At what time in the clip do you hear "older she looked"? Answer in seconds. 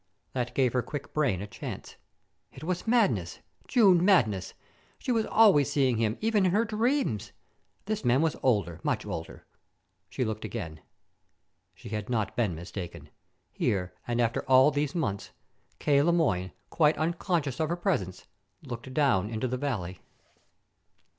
9.05-10.43